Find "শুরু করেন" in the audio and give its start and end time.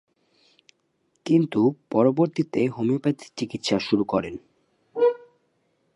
3.79-4.35